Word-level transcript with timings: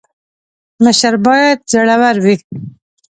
مشر 0.83 1.13
باید 1.25 1.57
زړه 1.73 1.95
ور 2.01 2.15
وي 2.25 2.35